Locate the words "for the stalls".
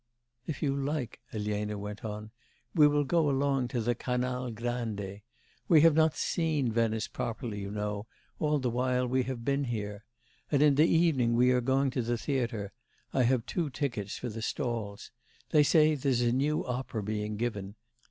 14.17-15.11